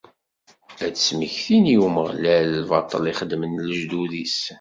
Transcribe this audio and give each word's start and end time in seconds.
Ad 0.85 0.91
d-smektin 0.93 1.65
i 1.73 1.75
Umeɣlal 1.85 2.47
lbaṭel 2.63 3.03
i 3.11 3.13
xedmen 3.19 3.63
lejdud-is. 3.67 4.37